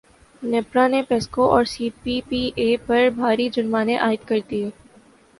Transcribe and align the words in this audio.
نیپرا 0.41 0.85
نے 0.87 1.01
پیسکو 1.09 1.43
اور 1.51 1.63
سی 1.73 1.89
پی 2.03 2.19
پی 2.29 2.41
اے 2.55 2.75
پر 2.85 3.07
بھاری 3.15 3.47
جرمانے 3.49 3.97
عائد 3.97 4.27
کردیے 4.27 4.69